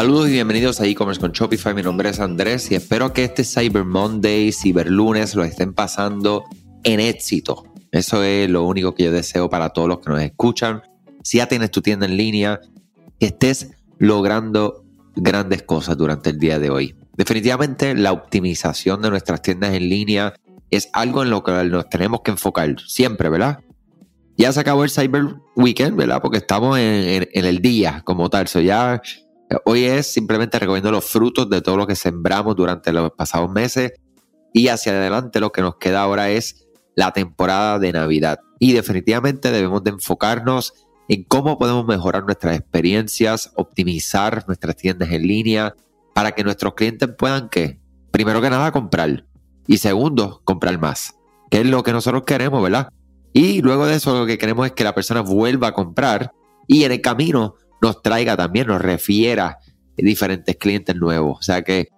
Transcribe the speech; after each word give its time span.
Saludos 0.00 0.30
y 0.30 0.32
bienvenidos 0.32 0.80
a 0.80 0.86
e-commerce 0.86 1.20
con 1.20 1.32
Shopify. 1.32 1.74
Mi 1.74 1.82
nombre 1.82 2.08
es 2.08 2.20
Andrés 2.20 2.70
y 2.70 2.74
espero 2.74 3.12
que 3.12 3.22
este 3.24 3.44
Cyber 3.44 3.84
Monday, 3.84 4.50
Cyber 4.50 4.90
Lunes 4.90 5.34
lo 5.34 5.44
estén 5.44 5.74
pasando 5.74 6.44
en 6.84 7.00
éxito. 7.00 7.64
Eso 7.92 8.22
es 8.22 8.48
lo 8.48 8.64
único 8.64 8.94
que 8.94 9.04
yo 9.04 9.12
deseo 9.12 9.50
para 9.50 9.68
todos 9.68 9.88
los 9.88 9.98
que 9.98 10.08
nos 10.08 10.22
escuchan. 10.22 10.80
Si 11.22 11.36
ya 11.36 11.48
tienes 11.48 11.70
tu 11.70 11.82
tienda 11.82 12.06
en 12.06 12.16
línea, 12.16 12.60
estés 13.18 13.72
logrando 13.98 14.86
grandes 15.16 15.64
cosas 15.64 15.98
durante 15.98 16.30
el 16.30 16.38
día 16.38 16.58
de 16.58 16.70
hoy. 16.70 16.96
Definitivamente 17.18 17.94
la 17.94 18.12
optimización 18.12 19.02
de 19.02 19.10
nuestras 19.10 19.42
tiendas 19.42 19.74
en 19.74 19.86
línea 19.90 20.32
es 20.70 20.88
algo 20.94 21.22
en 21.22 21.28
lo 21.28 21.44
que 21.44 21.52
nos 21.64 21.90
tenemos 21.90 22.22
que 22.22 22.30
enfocar 22.30 22.74
siempre, 22.86 23.28
¿verdad? 23.28 23.58
Ya 24.38 24.50
se 24.50 24.60
acabó 24.60 24.82
el 24.82 24.90
Cyber 24.90 25.24
Weekend, 25.56 25.94
¿verdad? 25.94 26.22
Porque 26.22 26.38
estamos 26.38 26.78
en, 26.78 27.28
el 27.34 27.60
día 27.60 28.00
como 28.06 28.30
tal. 28.30 28.48
So 28.48 28.62
ya 28.62 29.02
Hoy 29.64 29.84
es 29.84 30.12
simplemente 30.12 30.58
recogiendo 30.58 30.92
los 30.92 31.04
frutos 31.04 31.50
de 31.50 31.60
todo 31.60 31.76
lo 31.76 31.86
que 31.86 31.96
sembramos 31.96 32.54
durante 32.54 32.92
los 32.92 33.10
pasados 33.12 33.50
meses 33.50 33.92
y 34.52 34.68
hacia 34.68 34.92
adelante 34.92 35.40
lo 35.40 35.50
que 35.50 35.62
nos 35.62 35.76
queda 35.76 36.02
ahora 36.02 36.30
es 36.30 36.68
la 36.94 37.12
temporada 37.12 37.78
de 37.78 37.92
Navidad. 37.92 38.40
Y 38.60 38.72
definitivamente 38.72 39.50
debemos 39.50 39.82
de 39.82 39.90
enfocarnos 39.90 40.74
en 41.08 41.24
cómo 41.24 41.58
podemos 41.58 41.84
mejorar 41.84 42.24
nuestras 42.24 42.56
experiencias, 42.56 43.52
optimizar 43.56 44.44
nuestras 44.46 44.76
tiendas 44.76 45.10
en 45.10 45.22
línea 45.22 45.74
para 46.14 46.32
que 46.32 46.44
nuestros 46.44 46.74
clientes 46.74 47.08
puedan 47.18 47.48
que, 47.48 47.80
primero 48.12 48.40
que 48.40 48.50
nada, 48.50 48.70
comprar 48.70 49.26
y 49.66 49.78
segundo, 49.78 50.42
comprar 50.44 50.78
más, 50.78 51.16
que 51.50 51.60
es 51.60 51.66
lo 51.66 51.82
que 51.82 51.92
nosotros 51.92 52.22
queremos, 52.24 52.62
¿verdad? 52.62 52.92
Y 53.32 53.62
luego 53.62 53.86
de 53.86 53.96
eso 53.96 54.16
lo 54.16 54.26
que 54.26 54.38
queremos 54.38 54.66
es 54.66 54.72
que 54.72 54.84
la 54.84 54.94
persona 54.94 55.22
vuelva 55.22 55.68
a 55.68 55.74
comprar 55.74 56.32
y 56.68 56.84
en 56.84 56.92
el 56.92 57.00
camino 57.00 57.56
nos 57.82 58.02
traiga 58.02 58.36
también, 58.36 58.66
nos 58.66 58.80
refiera 58.80 59.58
diferentes 59.96 60.56
clientes 60.56 60.96
nuevos. 60.96 61.38
O 61.38 61.42
sea 61.42 61.62
que 61.62 61.88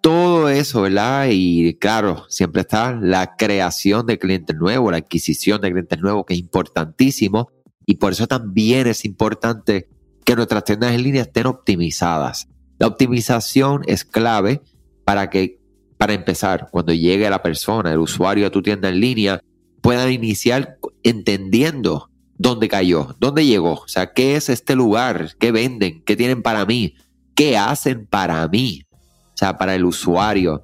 todo 0.00 0.48
eso, 0.50 0.82
¿verdad? 0.82 1.28
Y 1.30 1.78
claro, 1.78 2.26
siempre 2.28 2.60
está 2.60 2.92
la 2.92 3.36
creación 3.36 4.06
de 4.06 4.18
clientes 4.18 4.54
nuevos, 4.54 4.92
la 4.92 4.98
adquisición 4.98 5.60
de 5.60 5.70
clientes 5.70 5.98
nuevos, 6.00 6.24
que 6.26 6.34
es 6.34 6.40
importantísimo. 6.40 7.48
Y 7.86 7.96
por 7.96 8.12
eso 8.12 8.26
también 8.26 8.86
es 8.86 9.04
importante 9.04 9.88
que 10.24 10.36
nuestras 10.36 10.64
tiendas 10.64 10.92
en 10.92 11.02
línea 11.02 11.22
estén 11.22 11.46
optimizadas. 11.46 12.48
La 12.78 12.86
optimización 12.86 13.82
es 13.86 14.04
clave 14.04 14.62
para 15.04 15.30
que, 15.30 15.60
para 15.96 16.12
empezar, 16.12 16.68
cuando 16.70 16.92
llegue 16.92 17.28
la 17.30 17.42
persona, 17.42 17.92
el 17.92 17.98
usuario 17.98 18.46
a 18.46 18.50
tu 18.50 18.62
tienda 18.62 18.88
en 18.88 19.00
línea, 19.00 19.40
puedan 19.80 20.10
iniciar 20.10 20.78
entendiendo 21.02 22.10
dónde 22.36 22.68
cayó, 22.68 23.16
dónde 23.20 23.46
llegó, 23.46 23.74
o 23.74 23.88
sea, 23.88 24.12
qué 24.12 24.36
es 24.36 24.48
este 24.48 24.74
lugar, 24.74 25.30
qué 25.38 25.52
venden, 25.52 26.02
qué 26.04 26.16
tienen 26.16 26.42
para 26.42 26.64
mí, 26.66 26.94
qué 27.34 27.56
hacen 27.56 28.06
para 28.06 28.46
mí, 28.48 28.82
o 28.92 29.36
sea, 29.36 29.56
para 29.58 29.74
el 29.74 29.84
usuario. 29.84 30.62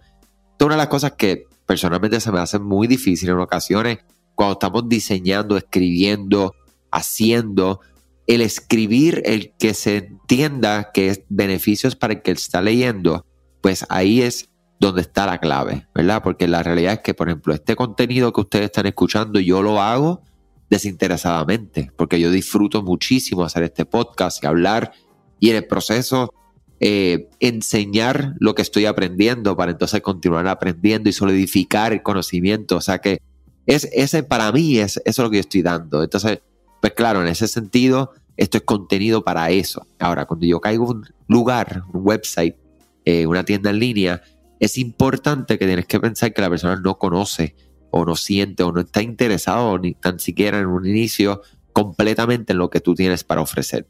Esta 0.53 0.65
una 0.67 0.75
de 0.75 0.79
las 0.79 0.89
cosas 0.89 1.13
que 1.13 1.47
personalmente 1.67 2.21
se 2.21 2.33
me 2.33 2.41
hace 2.41 2.59
muy 2.59 2.87
difícil 2.87 3.31
en 3.31 3.39
ocasiones 3.39 3.99
cuando 4.35 4.55
estamos 4.55 4.89
diseñando, 4.89 5.57
escribiendo, 5.57 6.55
haciendo, 6.91 7.81
el 8.27 8.41
escribir, 8.41 9.23
el 9.25 9.53
que 9.59 9.75
se 9.75 9.97
entienda 9.99 10.91
que 10.93 11.09
es 11.09 11.23
beneficios 11.29 11.97
para 11.97 12.15
el 12.15 12.23
que 12.23 12.31
está 12.31 12.63
leyendo, 12.63 13.27
pues 13.61 13.85
ahí 13.89 14.23
es 14.23 14.51
donde 14.79 15.03
está 15.03 15.27
la 15.27 15.39
clave, 15.39 15.87
¿verdad? 15.95 16.23
Porque 16.23 16.49
la 16.49 16.63
realidad 16.63 16.95
es 16.95 17.01
que, 17.01 17.13
por 17.13 17.29
ejemplo, 17.29 17.53
este 17.53 17.77
contenido 17.77 18.33
que 18.33 18.41
ustedes 18.41 18.67
están 18.67 18.87
escuchando, 18.87 19.41
yo 19.41 19.63
lo 19.63 19.81
hago 19.81 20.23
desinteresadamente, 20.71 21.91
porque 21.97 22.21
yo 22.21 22.31
disfruto 22.31 22.83
muchísimo 22.83 23.45
hacer 23.45 23.65
este 23.65 23.85
podcast 23.85 24.43
y 24.43 24.47
hablar 24.47 24.93
y 25.41 25.51
en 25.51 25.57
el 25.57 25.67
proceso 25.67 26.33
eh, 26.79 27.29
enseñar 27.41 28.35
lo 28.39 28.55
que 28.55 28.63
estoy 28.63 28.87
aprendiendo 28.87 29.57
para 29.57 29.73
entonces 29.73 30.01
continuar 30.01 30.49
aprendiendo 30.49 31.11
y 31.11 31.13
solidificar 31.13 31.93
el 31.93 32.03
conocimiento. 32.03 32.77
O 32.77 32.81
sea 32.81 32.99
que 32.99 33.21
es, 33.67 33.89
ese 33.93 34.23
para 34.23 34.51
mí 34.53 34.79
es 34.79 34.97
eso 34.99 35.03
es 35.05 35.19
lo 35.19 35.31
que 35.31 35.37
yo 35.37 35.41
estoy 35.41 35.63
dando. 35.63 36.03
Entonces, 36.03 36.41
pues 36.81 36.95
claro, 36.95 37.21
en 37.21 37.29
ese 37.29 37.49
sentido, 37.49 38.13
esto 38.37 38.57
es 38.57 38.65
contenido 38.65 39.23
para 39.25 39.51
eso. 39.51 39.87
Ahora, 39.99 40.25
cuando 40.25 40.47
yo 40.47 40.61
caigo 40.61 40.87
un 40.89 41.05
lugar, 41.29 41.83
un 41.93 42.01
website, 42.07 42.57
eh, 43.05 43.27
una 43.27 43.45
tienda 43.45 43.71
en 43.71 43.79
línea, 43.79 44.23
es 44.61 44.79
importante 44.79 45.59
que 45.59 45.67
tienes 45.67 45.87
que 45.87 46.01
pensar 46.01 46.33
que 46.33 46.41
la 46.41 46.49
persona 46.49 46.77
no 46.77 46.97
conoce 46.99 47.55
o 47.91 48.05
no 48.05 48.17
siente 48.17 48.63
o 48.63 48.73
no 48.73 48.81
está 48.81 49.03
interesado 49.03 49.79
ni 49.79 49.95
tan 49.95 50.19
siquiera 50.19 50.59
en 50.59 50.67
un 50.67 50.87
inicio 50.87 51.43
completamente 51.73 52.53
en 52.53 52.59
lo 52.59 52.71
que 52.71 52.81
tú 52.81 52.95
tienes 52.95 53.25
para 53.25 53.41
ofrecer. 53.41 53.87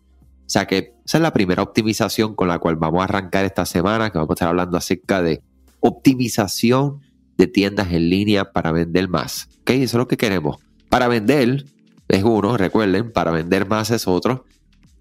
O 0.50 0.52
sea 0.52 0.66
que 0.66 0.94
esa 1.06 1.18
es 1.18 1.22
la 1.22 1.32
primera 1.32 1.62
optimización 1.62 2.34
con 2.34 2.48
la 2.48 2.58
cual 2.58 2.76
vamos 2.76 3.00
a 3.00 3.04
arrancar 3.04 3.44
esta 3.44 3.64
semana, 3.66 4.10
que 4.10 4.18
vamos 4.18 4.30
a 4.30 4.34
estar 4.34 4.48
hablando 4.48 4.76
acerca 4.76 5.22
de 5.22 5.42
optimización 5.80 7.00
de 7.36 7.46
tiendas 7.46 7.92
en 7.92 8.10
línea 8.10 8.52
para 8.52 8.72
vender 8.72 9.08
más. 9.08 9.48
¿Ok? 9.60 9.70
Eso 9.70 9.82
es 9.82 9.94
lo 9.94 10.08
que 10.08 10.16
queremos. 10.16 10.58
Para 10.88 11.08
vender 11.08 11.64
es 12.08 12.24
uno, 12.24 12.56
recuerden, 12.56 13.12
para 13.12 13.30
vender 13.30 13.68
más 13.68 13.90
es 13.90 14.08
otro. 14.08 14.44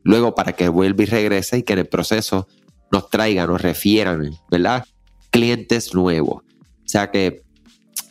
Luego 0.04 0.36
para 0.36 0.54
que 0.54 0.70
vuelva 0.70 1.04
y 1.04 1.08
regrese 1.08 1.58
y 1.58 1.64
que 1.64 1.74
en 1.74 1.80
el 1.80 1.88
proceso 1.88 2.48
nos 2.92 3.10
traigan, 3.10 3.50
nos 3.50 3.62
refieran, 3.62 4.32
¿verdad? 4.50 4.86
Clientes 5.32 5.94
nuevos. 5.94 6.44
O 6.44 6.88
sea 6.92 7.12
que 7.12 7.42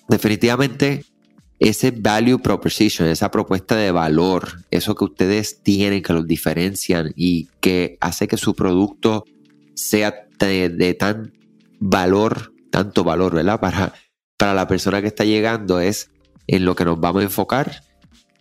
definitivamente 0.08 1.04
ese 1.58 1.90
value 1.90 2.38
proposition, 2.38 3.08
esa 3.08 3.30
propuesta 3.30 3.76
de 3.76 3.90
valor, 3.90 4.64
eso 4.70 4.94
que 4.94 5.04
ustedes 5.04 5.62
tienen, 5.62 6.02
que 6.02 6.12
los 6.12 6.26
diferencian 6.26 7.12
y 7.16 7.48
que 7.60 7.98
hace 8.00 8.28
que 8.28 8.36
su 8.36 8.54
producto 8.54 9.24
sea 9.74 10.14
de, 10.38 10.96
tan 10.98 11.32
valor, 11.80 12.52
tanto 12.70 13.04
valor, 13.04 13.34
¿verdad? 13.34 13.60
Para, 13.60 13.92
para 14.36 14.54
la 14.54 14.68
persona 14.68 15.00
que 15.00 15.08
está 15.08 15.24
llegando 15.24 15.80
es 15.80 16.10
en 16.46 16.64
lo 16.64 16.76
que 16.76 16.84
nos 16.84 17.00
vamos 17.00 17.22
a 17.22 17.24
enfocar. 17.24 17.82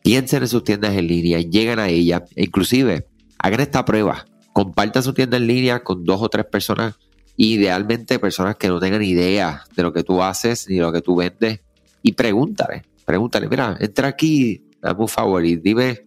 Piensen 0.04 0.44
en 0.44 0.48
sus 0.48 0.64
tiendas 0.64 0.96
en 0.96 1.08
línea, 1.08 1.40
llegan 1.42 1.80
a 1.80 1.90
ella, 1.90 2.24
e 2.36 2.44
inclusive 2.46 3.08
hagan 3.40 3.60
esta 3.60 3.84
prueba, 3.84 4.26
compartan 4.54 5.04
su 5.04 5.14
tienda 5.14 5.38
en 5.38 5.48
línea 5.48 5.84
con 5.84 6.04
dos 6.06 6.22
o 6.22 6.30
tres 6.30 6.46
personas 6.46 6.96
Idealmente 7.38 8.20
personas 8.20 8.56
que 8.58 8.68
no 8.68 8.80
tengan 8.80 9.03
idea 9.03 9.64
de 9.75 9.84
lo 9.84 9.94
que 9.94 10.03
tú 10.03 10.22
haces 10.22 10.68
ni 10.68 10.78
lo 10.78 10.92
que 10.92 11.02
tú 11.02 11.16
vendes 11.16 11.62
y 12.02 12.14
pregúntale, 12.14 12.84
pregúntale, 13.06 13.48
mira, 13.48 13.78
entra 13.80 14.08
aquí, 14.09 14.64
dame 14.81 15.02
un 15.02 15.08
favor 15.08 15.46
y 15.46 15.56
dime 15.56 16.06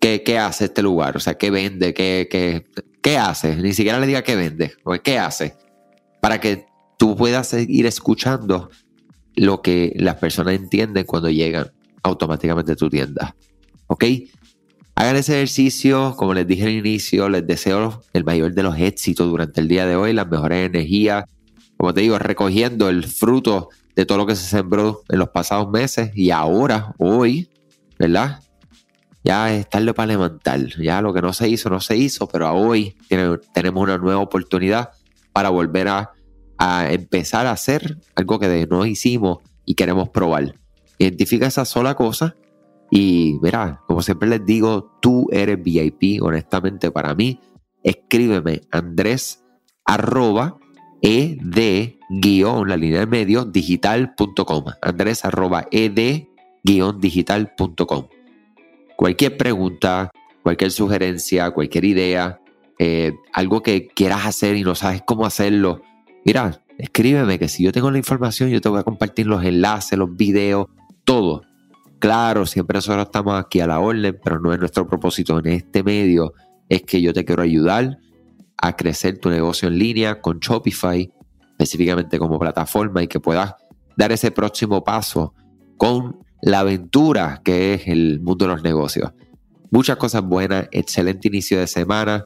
qué, 0.00 0.22
qué 0.22 0.38
hace 0.38 0.66
este 0.66 0.82
lugar, 0.82 1.16
o 1.16 1.20
sea, 1.20 1.34
qué 1.34 1.50
vende, 1.50 1.94
qué, 1.94 2.28
qué, 2.30 2.66
qué 3.00 3.16
hace, 3.16 3.56
ni 3.56 3.72
siquiera 3.72 4.00
le 4.00 4.06
diga 4.06 4.22
qué 4.22 4.34
vende, 4.34 4.74
o 4.84 4.92
qué 5.02 5.18
hace, 5.18 5.54
para 6.20 6.40
que 6.40 6.66
tú 6.98 7.16
puedas 7.16 7.52
ir 7.54 7.86
escuchando 7.86 8.70
lo 9.36 9.62
que 9.62 9.92
las 9.96 10.16
personas 10.16 10.54
entienden 10.54 11.04
cuando 11.04 11.30
llegan 11.30 11.70
automáticamente 12.02 12.72
a 12.72 12.76
tu 12.76 12.88
tienda. 12.88 13.36
¿Ok? 13.86 14.04
Hagan 14.98 15.16
ese 15.16 15.34
ejercicio, 15.34 16.14
como 16.16 16.32
les 16.32 16.46
dije 16.46 16.64
al 16.64 16.70
inicio, 16.70 17.28
les 17.28 17.46
deseo 17.46 18.02
el 18.14 18.24
mayor 18.24 18.54
de 18.54 18.62
los 18.62 18.78
éxitos 18.78 19.28
durante 19.28 19.60
el 19.60 19.68
día 19.68 19.84
de 19.84 19.94
hoy, 19.94 20.14
las 20.14 20.26
mejores 20.26 20.66
energías, 20.70 21.26
como 21.76 21.92
te 21.92 22.00
digo, 22.00 22.18
recogiendo 22.18 22.88
el 22.88 23.04
fruto 23.04 23.68
de 23.94 24.06
todo 24.06 24.16
lo 24.16 24.26
que 24.26 24.34
se 24.34 24.46
sembró 24.46 25.02
en 25.10 25.18
los 25.18 25.28
pasados 25.28 25.68
meses 25.68 26.12
y 26.14 26.30
ahora, 26.30 26.94
hoy, 26.96 27.50
¿verdad? 27.98 28.40
Ya 29.22 29.54
es 29.54 29.68
tarde 29.68 29.92
para 29.92 30.06
levantar, 30.06 30.66
ya 30.80 31.02
lo 31.02 31.12
que 31.12 31.20
no 31.20 31.34
se 31.34 31.46
hizo, 31.50 31.68
no 31.68 31.80
se 31.80 31.98
hizo, 31.98 32.26
pero 32.26 32.50
hoy 32.54 32.96
tenemos 33.52 33.82
una 33.82 33.98
nueva 33.98 34.22
oportunidad 34.22 34.92
para 35.34 35.50
volver 35.50 35.88
a, 35.88 36.12
a 36.56 36.90
empezar 36.90 37.46
a 37.46 37.50
hacer 37.50 37.98
algo 38.14 38.38
que 38.38 38.66
no 38.66 38.86
hicimos 38.86 39.40
y 39.66 39.74
queremos 39.74 40.08
probar. 40.08 40.54
Identifica 40.96 41.48
esa 41.48 41.66
sola 41.66 41.94
cosa 41.96 42.34
y 42.98 43.38
mira, 43.42 43.82
como 43.86 44.00
siempre 44.00 44.26
les 44.26 44.46
digo, 44.46 44.90
tú 45.02 45.28
eres 45.30 45.62
VIP, 45.62 46.22
honestamente 46.22 46.90
para 46.90 47.14
mí. 47.14 47.38
Escríbeme 47.82 48.62
Andrés 48.70 49.44
arroba 49.84 50.56
ed 51.02 51.36
guion, 52.08 52.66
la 52.66 52.78
línea 52.78 53.00
de 53.00 53.06
medio, 53.06 53.44
digital.com. 53.44 54.64
Andrés 54.80 55.26
arroba 55.26 55.66
ed 55.70 56.22
guion 56.64 56.98
digital.com. 56.98 58.06
Cualquier 58.96 59.36
pregunta, 59.36 60.10
cualquier 60.42 60.70
sugerencia, 60.70 61.50
cualquier 61.50 61.84
idea, 61.84 62.40
eh, 62.78 63.12
algo 63.34 63.62
que 63.62 63.88
quieras 63.88 64.24
hacer 64.24 64.56
y 64.56 64.62
no 64.62 64.74
sabes 64.74 65.02
cómo 65.06 65.26
hacerlo, 65.26 65.82
mira, 66.24 66.62
escríbeme 66.78 67.38
que 67.38 67.48
si 67.48 67.62
yo 67.62 67.72
tengo 67.72 67.90
la 67.90 67.98
información, 67.98 68.48
yo 68.48 68.62
te 68.62 68.70
voy 68.70 68.80
a 68.80 68.84
compartir 68.84 69.26
los 69.26 69.44
enlaces, 69.44 69.98
los 69.98 70.16
videos, 70.16 70.68
todo 71.04 71.42
Claro, 71.98 72.44
siempre 72.46 72.76
nosotros 72.76 73.06
estamos 73.06 73.34
aquí 73.38 73.60
a 73.60 73.66
la 73.66 73.80
orden, 73.80 74.18
pero 74.22 74.38
no 74.38 74.52
es 74.52 74.58
nuestro 74.58 74.86
propósito 74.86 75.38
en 75.38 75.46
este 75.46 75.82
medio. 75.82 76.34
Es 76.68 76.82
que 76.82 77.00
yo 77.00 77.12
te 77.12 77.24
quiero 77.24 77.42
ayudar 77.42 77.98
a 78.58 78.76
crecer 78.76 79.18
tu 79.18 79.30
negocio 79.30 79.68
en 79.68 79.78
línea 79.78 80.20
con 80.20 80.38
Shopify, 80.38 81.10
específicamente 81.52 82.18
como 82.18 82.38
plataforma, 82.38 83.02
y 83.02 83.08
que 83.08 83.20
puedas 83.20 83.54
dar 83.96 84.12
ese 84.12 84.30
próximo 84.30 84.84
paso 84.84 85.34
con 85.76 86.18
la 86.42 86.60
aventura 86.60 87.40
que 87.44 87.74
es 87.74 87.88
el 87.88 88.20
mundo 88.20 88.46
de 88.46 88.52
los 88.52 88.62
negocios. 88.62 89.12
Muchas 89.70 89.96
cosas 89.96 90.22
buenas, 90.22 90.68
excelente 90.70 91.28
inicio 91.28 91.58
de 91.58 91.66
semana. 91.66 92.24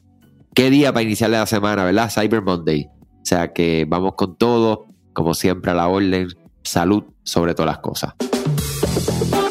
qué 0.53 0.69
día 0.69 0.91
para 0.91 1.03
iniciar 1.03 1.29
la 1.29 1.45
semana, 1.45 1.85
¿verdad? 1.85 2.11
Cyber 2.11 2.41
Monday. 2.41 2.87
O 2.87 3.25
sea 3.25 3.53
que 3.53 3.85
vamos 3.87 4.15
con 4.15 4.35
todo, 4.35 4.85
como 5.13 5.33
siempre 5.33 5.71
a 5.71 5.75
la 5.75 5.87
orden, 5.87 6.27
salud 6.63 7.03
sobre 7.23 7.53
todas 7.53 7.67
las 7.67 7.79
cosas. 7.79 8.13